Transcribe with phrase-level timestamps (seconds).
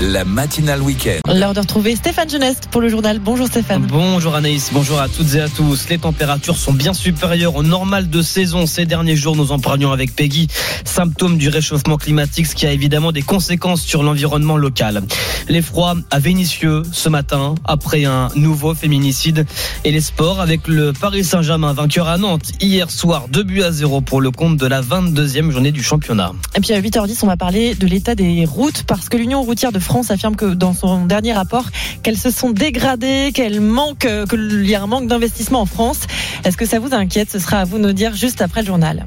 [0.00, 1.18] la matinale week-end.
[1.32, 3.18] L'heure de retrouver Stéphane Geneste pour le journal.
[3.18, 3.84] Bonjour Stéphane.
[3.86, 5.88] Bonjour Anaïs, bonjour à toutes et à tous.
[5.88, 9.34] Les températures sont bien supérieures au normal de saison ces derniers jours.
[9.34, 10.46] Nous en parlions avec Peggy.
[10.84, 15.02] Symptôme du réchauffement climatique, ce qui a évidemment des conséquences sur l'environnement local.
[15.48, 19.46] Les froids à Vénissieux ce matin, après un nouveau féminicide.
[19.84, 23.72] Et les sports avec le Paris Saint-Germain vainqueur à Nantes hier soir, 2 buts à
[23.72, 26.32] 0 pour le compte de la 22e journée du championnat.
[26.54, 29.72] Et puis à 8h10, on va parler de l'état des routes parce que l'Union routière
[29.72, 31.66] de France affirme que dans son dernier rapport,
[32.02, 36.00] qu'elles se sont dégradées, qu'elles manquent, qu'il y a un manque d'investissement en France.
[36.44, 37.30] Est-ce que ça vous inquiète?
[37.30, 39.06] Ce sera à vous de nous dire juste après le journal.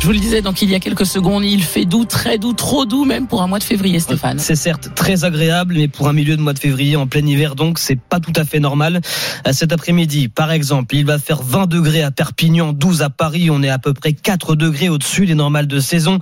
[0.00, 2.52] Je vous le disais donc il y a quelques secondes, il fait doux, très doux,
[2.52, 4.38] trop doux même pour un mois de février, Stéphane.
[4.38, 7.56] C'est certes très agréable, mais pour un milieu de mois de février en plein hiver,
[7.56, 9.00] donc c'est pas tout à fait normal.
[9.50, 13.50] Cet après-midi, par exemple, il va faire 20 degrés à Perpignan, 12 à Paris.
[13.50, 16.20] On est à peu près 4 degrés au-dessus des normales de saison.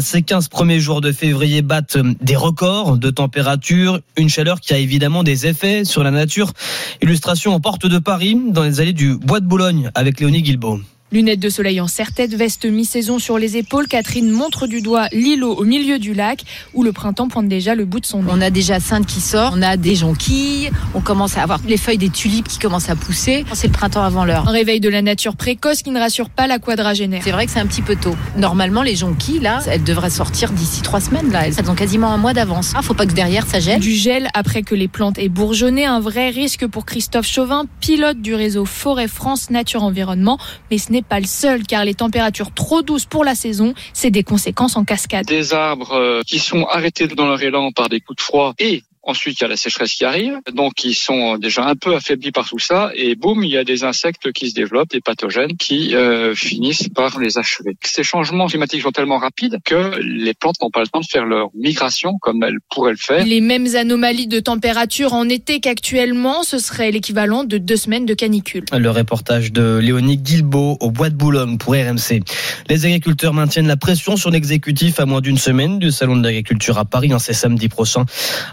[0.00, 4.78] Ces 15 premiers jours de février battent des records de température, une chaleur qui a
[4.78, 6.52] évidemment des effets sur la nature.
[7.00, 10.80] Illustration en porte de Paris, dans les allées du Bois de Boulogne, avec Léonie Guilbault.
[11.12, 15.52] Lunettes de soleil en serre-tête, veste mi-saison sur les épaules, Catherine montre du doigt l'îlot
[15.52, 18.30] au milieu du lac où le printemps pointe déjà le bout de son nez.
[18.32, 21.76] On a déjà Sainte qui sort, on a des jonquilles, on commence à avoir les
[21.76, 23.44] feuilles des tulipes qui commencent à pousser.
[23.52, 24.48] C'est le printemps avant l'heure.
[24.48, 27.20] Un réveil de la nature précoce qui ne rassure pas la quadragénaire.
[27.22, 28.16] C'est vrai que c'est un petit peu tôt.
[28.38, 31.30] Normalement, les jonquilles, là, elles devraient sortir d'ici trois semaines.
[31.30, 31.46] Là.
[31.46, 32.72] Elles ont quasiment un mois d'avance.
[32.74, 33.80] Ah, faut pas que derrière ça gèle.
[33.80, 38.22] Du gel après que les plantes aient bourgeonné, un vrai risque pour Christophe Chauvin, pilote
[38.22, 40.38] du réseau Forêt France Nature Environnement.
[40.70, 44.10] Mais ce n'est pas le seul car les températures trop douces pour la saison, c'est
[44.10, 45.26] des conséquences en cascade.
[45.26, 49.40] Des arbres qui sont arrêtés dans leur élan par des coups de froid et Ensuite,
[49.40, 52.48] il y a la sécheresse qui arrive, donc ils sont déjà un peu affaiblis par
[52.48, 55.96] tout ça, et boum, il y a des insectes qui se développent, des pathogènes qui
[55.96, 57.76] euh, finissent par les achever.
[57.82, 61.24] Ces changements climatiques sont tellement rapides que les plantes n'ont pas le temps de faire
[61.24, 63.24] leur migration comme elles pourraient le faire.
[63.26, 68.14] Les mêmes anomalies de température en été qu'actuellement, ce serait l'équivalent de deux semaines de
[68.14, 68.64] canicule.
[68.72, 72.22] Le reportage de Léonie Guilbeault au Bois de Boulogne pour RMC.
[72.68, 76.78] Les agriculteurs maintiennent la pression sur l'exécutif à moins d'une semaine du Salon de l'agriculture
[76.78, 78.04] à Paris, en c'est samedi prochain.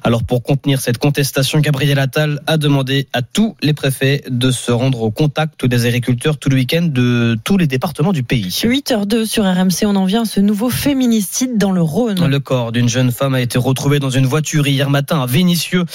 [0.04, 4.72] Alors pour contenir cette contestation, Gabriel Attal a demandé à tous les préfets de se
[4.72, 8.50] rendre au contact des agriculteurs tout le week-end de tous les départements du pays.
[8.50, 12.26] 8h02 sur RMC, on en vient à ce nouveau féminicide dans le Rhône.
[12.26, 15.86] Le corps d'une jeune femme a été retrouvé dans une voiture hier matin à Vénissieux.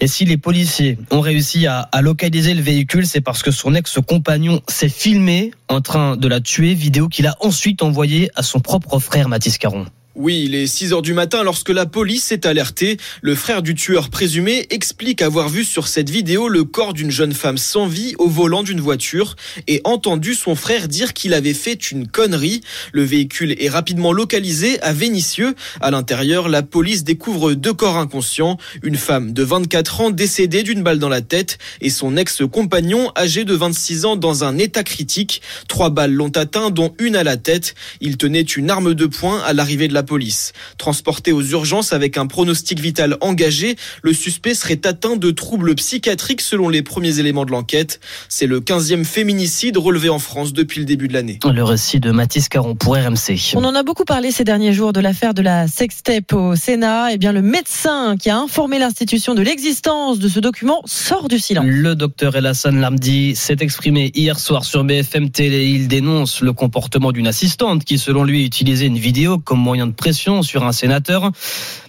[0.00, 3.74] Et si les policiers ont réussi à, à localiser le véhicule, c'est parce que son
[3.74, 8.60] ex-compagnon s'est filmé en train de la tuer, vidéo qu'il a ensuite envoyée à son
[8.60, 9.86] propre frère Mathis Caron.
[10.14, 12.98] Oui, il est 6 heures du matin lorsque la police est alertée.
[13.22, 17.32] Le frère du tueur présumé explique avoir vu sur cette vidéo le corps d'une jeune
[17.32, 19.36] femme sans vie au volant d'une voiture
[19.68, 22.60] et entendu son frère dire qu'il avait fait une connerie.
[22.92, 25.54] Le véhicule est rapidement localisé à Vénissieux.
[25.80, 28.58] À l'intérieur, la police découvre deux corps inconscients.
[28.82, 33.46] Une femme de 24 ans décédée d'une balle dans la tête et son ex-compagnon âgé
[33.46, 35.40] de 26 ans dans un état critique.
[35.68, 37.74] Trois balles l'ont atteint, dont une à la tête.
[38.02, 40.52] Il tenait une arme de poing à l'arrivée de la police.
[40.78, 46.40] Transporté aux urgences avec un pronostic vital engagé, le suspect serait atteint de troubles psychiatriques
[46.40, 48.00] selon les premiers éléments de l'enquête.
[48.28, 51.38] C'est le 15e féminicide relevé en France depuis le début de l'année.
[51.44, 53.54] Le récit de Mathis Caron pour RMC.
[53.54, 57.12] On en a beaucoup parlé ces derniers jours de l'affaire de la sextape au Sénat.
[57.12, 61.38] Et bien, le médecin qui a informé l'institution de l'existence de ce document sort du
[61.38, 61.64] silence.
[61.66, 65.66] Le docteur Elassan Lamdi s'est exprimé hier soir sur BFM Télé.
[65.66, 69.91] Il dénonce le comportement d'une assistante qui, selon lui, utilisait une vidéo comme moyen de
[69.92, 71.30] pression sur un sénateur.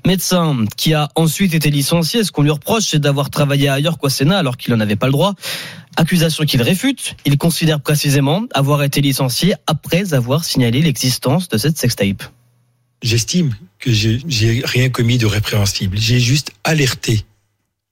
[0.06, 2.24] Médecin qui a ensuite été licencié.
[2.24, 5.08] Ce qu'on lui reproche, c'est d'avoir travaillé ailleurs qu'au Sénat alors qu'il n'en avait pas
[5.08, 5.34] le droit.
[5.96, 7.16] Accusation qu'il réfute.
[7.26, 12.24] Il considère précisément avoir été licencié après avoir signalé l'existence de cette sextape.
[13.02, 15.98] J'estime que j'ai rien commis de répréhensible.
[15.98, 17.26] J'ai juste alerté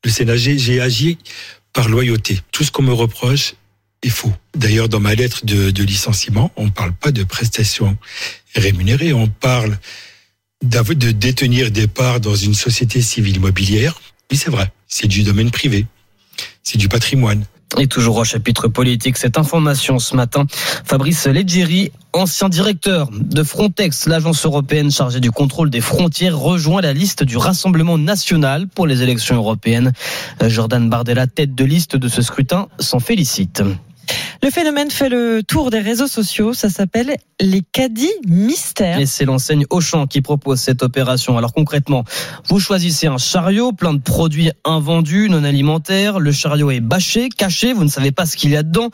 [0.04, 0.38] le Sénat.
[0.38, 1.18] J'ai agi
[1.74, 2.40] par loyauté.
[2.52, 3.56] Tout ce qu'on me reproche
[4.04, 4.34] est faux.
[4.56, 7.98] D'ailleurs, dans ma lettre de, licenciement, on ne parle pas de prestations
[8.56, 9.14] rémunérées.
[9.14, 9.78] On parle
[10.64, 14.00] de détenir des parts dans une société civile immobilière.
[14.32, 14.72] Oui, c'est vrai.
[14.88, 15.86] C'est du domaine privé.
[16.64, 17.46] C'est du patrimoine.
[17.78, 20.46] Et toujours au chapitre politique, cette information ce matin,
[20.84, 26.92] Fabrice Leggeri, ancien directeur de Frontex, l'agence européenne chargée du contrôle des frontières, rejoint la
[26.92, 29.94] liste du Rassemblement national pour les élections européennes.
[30.46, 33.64] Jordan Bardella, tête de liste de ce scrutin, s'en félicite.
[34.44, 36.54] Le phénomène fait le tour des réseaux sociaux.
[36.54, 39.00] Ça s'appelle les caddies mystères.
[39.00, 41.38] Et c'est l'enseigne Auchan qui propose cette opération.
[41.38, 42.06] Alors concrètement,
[42.50, 46.20] vous choisissez un chariot plein de produits invendus, non alimentaires.
[46.20, 47.74] Le chariot est bâché, caché.
[47.74, 48.90] Vous ne savez pas ce qu'il y a dedans.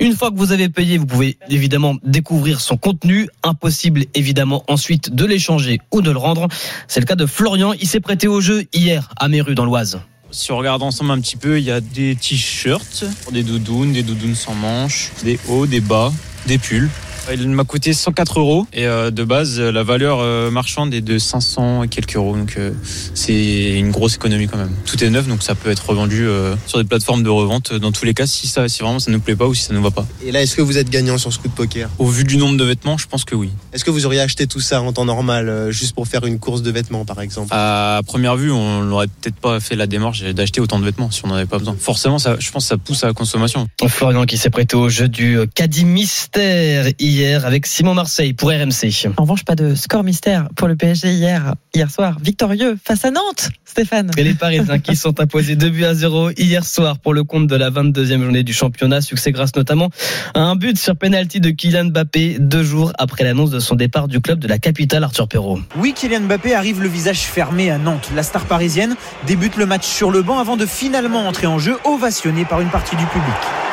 [0.00, 3.28] Une fois que vous avez payé, vous pouvez évidemment découvrir son contenu.
[3.44, 6.48] Impossible évidemment ensuite de l'échanger ou de le rendre.
[6.88, 7.72] C'est le cas de Florian.
[7.74, 10.00] Il s'est prêté au jeu hier à Méru dans l'Oise.
[10.30, 14.02] Si on regarde ensemble un petit peu, il y a des t-shirts, des doudounes, des
[14.02, 16.12] doudounes sans manches, des hauts, des bas,
[16.46, 16.90] des pulls.
[17.30, 21.18] Il m'a coûté 104 euros et euh, de base la valeur euh, marchande est de
[21.18, 22.72] 500 et quelques euros donc euh,
[23.14, 24.72] c'est une grosse économie quand même.
[24.86, 26.26] Tout est neuf donc ça peut être revendu
[26.66, 29.16] sur des plateformes de revente dans tous les cas si ça si vraiment ça ne
[29.16, 30.06] nous plaît pas ou si ça ne va pas.
[30.24, 31.90] Et là est-ce que vous êtes gagnant sur ce coup de poker?
[31.98, 33.50] Au vu du nombre de vêtements, je pense que oui.
[33.72, 36.62] Est-ce que vous auriez acheté tout ça en temps normal juste pour faire une course
[36.62, 37.48] de vêtements par exemple?
[37.50, 41.24] À première vue, on n'aurait peut-être pas fait la démarche d'acheter autant de vêtements si
[41.24, 41.76] on n'en avait pas besoin.
[41.78, 43.68] Forcément, ça, je pense que ça pousse à la consommation.
[43.86, 49.10] Florian qui s'est prêté au jeu du caddie mystère hier avec Simon Marseille pour RMC.
[49.16, 52.16] En revanche, pas de score mystère pour le PSG hier, hier soir.
[52.20, 54.10] Victorieux face à Nantes, Stéphane.
[54.16, 57.48] Et les Parisiens qui sont imposés 2 buts à 0 hier soir pour le compte
[57.48, 59.00] de la 22e journée du championnat.
[59.00, 59.90] Succès grâce notamment
[60.34, 64.06] à un but sur penalty de Kylian Mbappé deux jours après l'annonce de son départ
[64.06, 65.60] du club de la capitale, Arthur Perrault.
[65.76, 68.10] Oui, Kylian Mbappé arrive le visage fermé à Nantes.
[68.14, 68.94] La star parisienne
[69.26, 72.70] débute le match sur le banc avant de finalement entrer en jeu, ovationné par une
[72.70, 73.67] partie du public.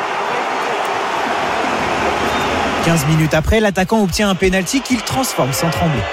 [2.86, 6.04] 15 minutes après, l'attaquant obtient un pénalty qu'il transforme sans trembler.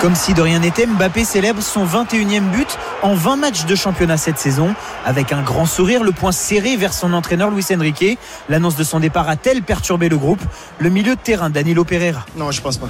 [0.00, 4.16] Comme si de rien n'était, Mbappé célèbre son 21e but en 20 matchs de championnat
[4.16, 4.72] cette saison.
[5.04, 8.20] Avec un grand sourire, le poing serré vers son entraîneur Luis Enrique.
[8.48, 10.40] L'annonce de son départ a-t-elle perturbé le groupe?
[10.78, 12.24] Le milieu de terrain, Danilo Pereira.
[12.36, 12.88] Non, je pense pas.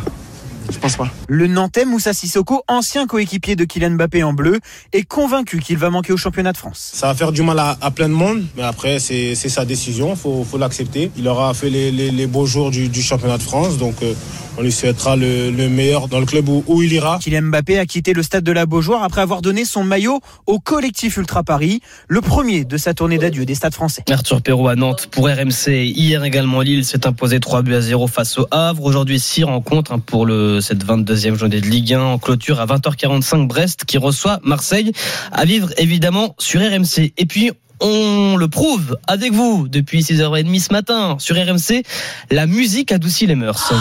[0.71, 1.09] Je pense pas.
[1.29, 4.61] Le Nantais Moussa Sissoko, ancien coéquipier de Kylian Mbappé en bleu,
[4.93, 6.91] est convaincu qu'il va manquer au championnat de France.
[6.95, 10.17] Ça va faire du mal à, à plein de monde, mais après c'est sa décision,
[10.17, 11.11] faut, faut l'accepter.
[11.17, 14.15] Il aura fait les, les, les beaux jours du, du, championnat de France, donc euh,
[14.59, 17.19] on lui souhaitera le, le, meilleur dans le club où, où, il ira.
[17.21, 20.59] Kylian Mbappé a quitté le stade de la Beaujoire après avoir donné son maillot au
[20.59, 24.05] collectif Ultra Paris, le premier de sa tournée d'adieu des stades français.
[24.11, 25.69] Arthur Perrault à Nantes pour RMC.
[25.69, 28.85] Hier également, Lille s'est imposé 3 buts à 0 face au Havre.
[28.85, 33.47] Aujourd'hui, 6 rencontres pour le, cette 22e journée de Ligue 1 en clôture à 20h45
[33.47, 34.93] Brest qui reçoit Marseille
[35.33, 37.12] à vivre évidemment sur RMC.
[37.17, 41.83] Et puis on le prouve avec vous depuis 6h30 ce matin sur RMC,
[42.31, 43.73] la musique adoucit les mœurs.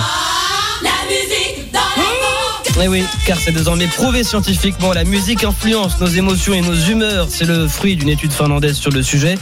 [2.81, 7.27] Eh oui, car c'est désormais prouvé scientifiquement, la musique influence nos émotions et nos humeurs.
[7.29, 9.37] C'est le fruit d'une étude finlandaise sur le sujet.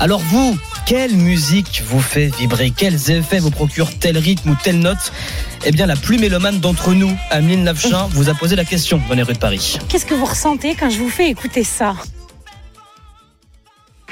[0.00, 2.72] Alors vous, quelle musique vous fait vibrer?
[2.76, 5.12] Quels effets vous procure tel rythme ou telle note?
[5.64, 9.14] Eh bien, la plus mélomane d'entre nous, Ameline Navchin, vous a posé la question dans
[9.14, 9.78] les rues de Paris.
[9.88, 11.94] Qu'est-ce que vous ressentez quand je vous fais écouter ça?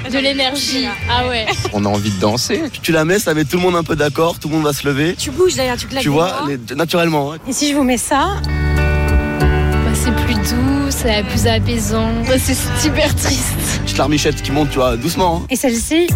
[0.09, 0.87] De l'énergie.
[1.11, 1.47] Ah ouais.
[1.73, 2.63] On a envie de danser.
[2.83, 4.73] Tu la mets, ça met tout le monde un peu d'accord, tout le monde va
[4.73, 5.15] se lever.
[5.17, 7.35] Tu bouges d'ailleurs, tu claques Tu vois, les, naturellement.
[7.47, 12.13] Et si je vous mets ça bah, C'est plus doux, c'est plus apaisant.
[12.27, 13.55] Bah, c'est super triste.
[13.85, 15.43] Petite larmichette qui monte, tu vois, doucement.
[15.43, 15.47] Hein.
[15.51, 16.09] Et celle-ci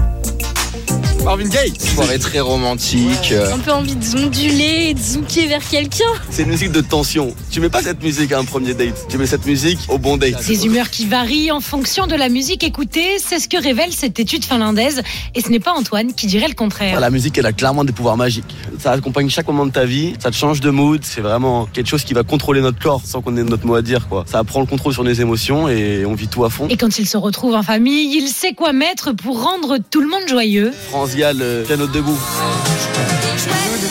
[1.25, 1.73] Marvin Gaye.
[1.79, 3.31] Soirée très romantique.
[3.31, 3.53] Ouais.
[3.53, 6.05] Un peu envie de zonduler et de zouker vers quelqu'un.
[6.29, 7.34] C'est une musique de tension.
[7.51, 9.06] Tu mets pas cette musique à un premier date.
[9.08, 10.46] Tu mets cette musique au bon date.
[10.46, 13.17] Des humeurs qui varient en fonction de la musique écoutée.
[13.19, 15.03] C'est ce que révèle cette étude finlandaise.
[15.34, 17.01] Et ce n'est pas Antoine qui dirait le contraire.
[17.01, 18.55] La musique, elle a clairement des pouvoirs magiques.
[18.79, 20.13] Ça accompagne chaque moment de ta vie.
[20.22, 21.01] Ça te change de mood.
[21.05, 23.82] C'est vraiment quelque chose qui va contrôler notre corps sans qu'on ait notre mot à
[23.82, 24.08] dire.
[24.08, 24.25] Quoi.
[24.31, 26.69] Ça prend le contrôle sur nos émotions et on vit tout à fond.
[26.69, 30.08] Et quand il se retrouve en famille, il sait quoi mettre pour rendre tout le
[30.08, 30.70] monde joyeux.
[30.91, 32.19] France Le piano debout.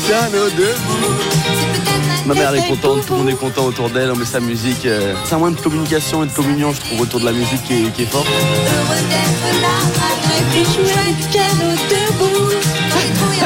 [0.05, 1.13] Piano debout.
[2.25, 4.41] Ma mère elle est contente, tout le monde est content autour d'elle, on met sa
[4.41, 4.85] musique.
[4.85, 7.63] Euh, C'est un moyen de communication et de communion, je trouve, autour de la musique
[7.63, 8.25] qui est, qui est fort.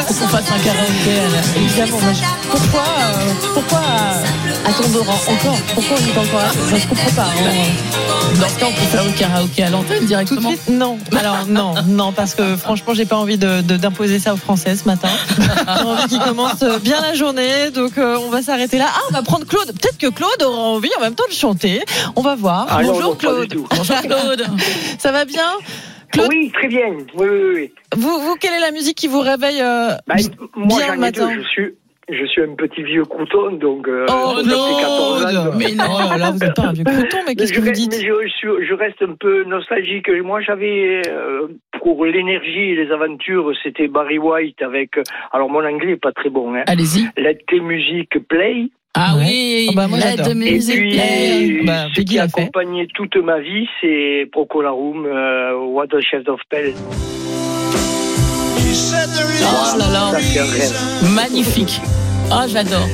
[0.06, 1.98] Qu'on fasse un karaoké, évidemment.
[2.50, 3.80] Pourquoi, euh, pourquoi
[4.66, 6.52] à, Tombora encore Pourquoi on est encore là?
[6.70, 7.24] Je ne comprends pas.
[7.24, 8.40] hein.
[8.40, 10.54] Dans ce cas, on peut faire le karaoké à l'antenne directement.
[10.70, 14.38] Non, alors non, non, parce que franchement, j'ai pas envie de- de- d'imposer ça aux
[14.38, 15.10] Français ce matin.
[15.38, 18.86] J'ai envie qu'ils commencent bien la journée, donc euh, on va s'arrêter là.
[18.94, 19.68] Ah, on va prendre Claude.
[19.68, 21.82] Peut-être que Claude aura envie en même temps de chanter.
[22.16, 22.68] On va voir.
[22.70, 23.54] Ah Bonjour non, Claude.
[23.76, 24.46] Bonjour Claude.
[25.00, 25.48] Ça va bien?
[26.18, 26.88] Claude Oui, très bien.
[27.16, 27.72] Oui, oui, oui.
[27.96, 30.16] vous, vous, quelle est la musique qui vous réveille euh, Bah,
[30.56, 31.42] moi, bien le matin deux.
[31.44, 31.74] Je suis,
[32.10, 33.88] Je suis un petit vieux crouton, donc.
[33.88, 37.18] euh, Oh fait 14 ans, donc- Mais non, là vous n'êtes pas un vieux crouton,
[37.28, 40.10] mais qu'est-ce je que vous reste- dites mais je, je- je reste un peu nostalgique.
[40.24, 41.48] Moi, j'avais euh,
[41.80, 44.98] pour l'énergie et les aventures, c'était Barry White avec.
[44.98, 46.54] euh, Alors, mon anglais est pas très bon.
[46.56, 46.64] Hein.
[46.68, 47.10] Allez-y.
[47.18, 48.70] Let the music play.
[48.94, 50.28] Ah oui, Ah bah, moi, j'adore.
[50.42, 51.62] Et puis.
[51.66, 56.40] Bah, ce qui a accompagné toute ma vie, c'est Procolarum, euh, What a Chef of
[56.50, 56.74] Pell.
[59.40, 61.12] Oh là là, Ça, un rêve.
[61.14, 61.80] magnifique.
[62.32, 62.88] Ah, j'adore.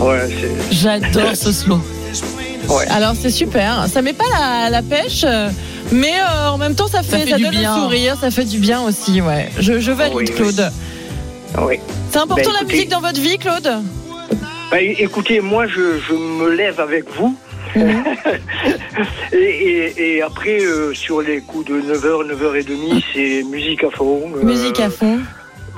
[0.00, 0.74] Ouais, c'est.
[0.74, 1.80] J'adore ce slow.
[2.90, 5.24] Alors c'est super, ça met pas la, la pêche,
[5.90, 7.74] mais euh, en même temps ça fait, fait ça, du donne bien.
[7.74, 9.48] le sourire, ça fait du bien aussi, ouais.
[9.58, 10.34] Je, je valide Oui, oui.
[10.34, 10.70] Claude.
[11.62, 11.76] Oui.
[12.10, 13.72] C'est important Ben, la écoutez- musique dans votre vie, Claude?
[14.70, 17.36] Bah, écoutez, moi, je, je me lève avec vous.
[19.32, 24.30] et, et, et après, euh, sur les coups de 9h, 9h30, c'est musique à fond.
[24.36, 25.18] euh, Musique à fond.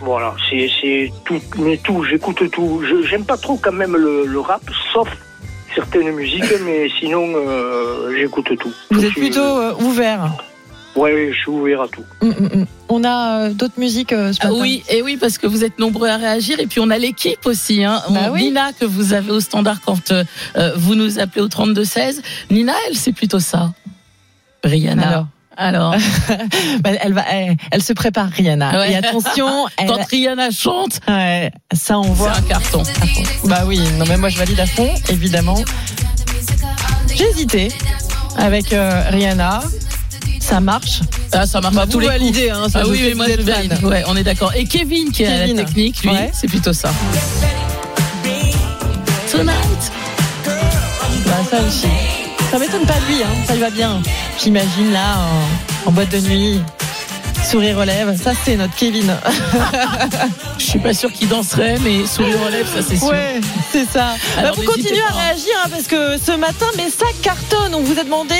[0.02, 2.82] Voilà, c'est tout, mais tout, j'écoute tout.
[2.88, 4.62] Je- J'aime pas trop quand même le, le rap,
[4.94, 5.08] sauf
[5.74, 8.72] certaines musiques, mais sinon, euh, j'écoute tout.
[8.90, 10.32] Vous êtes plutôt euh, ouvert.
[10.96, 12.04] Ouais, je suis ouvert à tout.
[12.20, 12.66] Hum, hum, hum.
[12.88, 15.78] On a euh, d'autres musiques euh, ce Ah oui, et oui, parce que vous êtes
[15.78, 16.58] nombreux à réagir.
[16.58, 17.84] Et puis on a l'équipe aussi.
[17.84, 18.02] Hein.
[18.10, 18.44] Bah On- oui.
[18.46, 20.24] Nina, que vous avez au standard quand euh,
[20.56, 22.20] euh, vous nous appelez au 32-16.
[22.50, 23.72] Nina, elle, c'est plutôt ça.
[24.64, 25.08] Rihanna.
[25.08, 25.26] Alors.
[25.56, 25.94] Alors,
[26.82, 28.78] Bah, elle, va, elle, elle se prépare, Rihanna.
[28.80, 28.92] Ouais.
[28.92, 32.32] Et attention, elle- quand Rihanna chante, ouais, ça on voit.
[32.32, 32.82] c'est un carton.
[33.44, 35.62] Bah oui, non mais moi je valide à fond, évidemment.
[37.14, 37.68] J'ai hésité
[38.38, 39.60] avec euh, Rihanna.
[40.50, 41.00] Ça marche.
[41.32, 42.38] Ah, ça marche Bah, à tous les coups.
[42.52, 43.78] hein, ça, ah oui, mais moi je valide.
[43.84, 44.52] Ouais, on est d'accord.
[44.56, 45.56] Et Kevin, qui Kevin.
[45.56, 46.30] la technique, lui, Ouais.
[46.34, 46.90] c'est plutôt ça.
[49.30, 49.92] Tonight.
[50.44, 51.86] Bah ça aussi.
[52.50, 54.02] Ça m'étonne pas lui, hein, ça lui va bien.
[54.42, 55.18] J'imagine là,
[55.86, 56.60] en, en boîte de nuit,
[57.48, 58.14] sourire lèvres.
[58.22, 59.14] Ça c'est notre Kevin.
[60.58, 63.08] Je suis pas sûr qu'il danserait, mais sourire lèvres, ça c'est sûr.
[63.08, 63.40] Ouais,
[63.72, 64.14] c'est ça.
[64.38, 65.18] Alors, Bah, vous continuez à hein.
[65.26, 67.74] réagir hein, parce que ce matin, mais ça cartonne.
[67.74, 68.34] On vous a demandé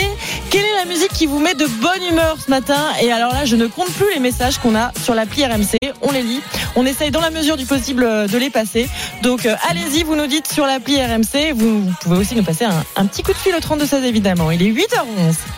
[0.51, 2.79] quelle est la musique qui vous met de bonne humeur ce matin.
[3.03, 5.77] Et alors là, je ne compte plus les messages qu'on a sur l'appli RMC.
[6.03, 6.41] On les lit.
[6.77, 8.89] On essaye dans la mesure du possible euh, de les passer.
[9.23, 11.53] Donc euh, allez-y, vous nous dites sur l'appli RMC.
[11.55, 14.05] Vous, vous pouvez aussi nous passer un, un petit coup de fil au 32 16
[14.05, 14.51] évidemment.
[14.51, 15.35] Il est 8h11.